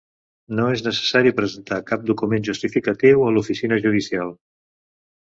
No 0.59 0.63
és 0.75 0.81
necessari 0.85 1.33
presentar 1.39 1.77
cap 1.91 2.07
document 2.11 2.47
justificatiu 2.47 3.21
a 3.27 3.29
l'oficina 3.37 3.79
judicial. 3.85 4.35